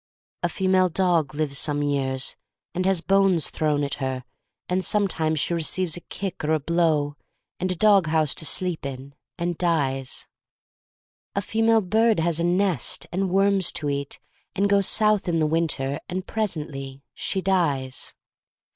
A 0.41 0.49
female 0.49 0.89
dog 0.89 1.35
lives 1.35 1.59
some 1.59 1.83
years, 1.83 2.35
and 2.73 2.87
has 2.87 3.01
bones 3.01 3.51
thrown 3.51 3.83
at 3.83 4.01
her, 4.01 4.23
and 4.67 4.83
sometimes 4.83 5.39
she 5.39 5.53
receives 5.53 5.95
a 5.95 6.01
kick 6.01 6.43
or 6.43 6.55
a 6.55 6.59
blov^, 6.59 7.13
and 7.59 7.71
a 7.71 7.75
dog 7.75 8.07
house 8.07 8.33
to 8.33 8.43
sleep 8.47 8.83
in, 8.83 9.13
and 9.37 9.59
dies. 9.59 10.25
A 11.35 11.41
female 11.43 11.81
bird 11.81 12.19
has 12.19 12.39
a 12.39 12.43
nest, 12.43 13.05
and 13.11 13.29
worms 13.29 13.71
to 13.73 13.91
eat, 13.91 14.17
and 14.55 14.67
goes 14.67 14.87
south 14.87 15.27
in 15.29 15.37
the 15.37 15.45
winter, 15.45 15.99
and 16.09 16.25
presently 16.25 17.03
she 17.13 17.39
dies. 17.39 18.15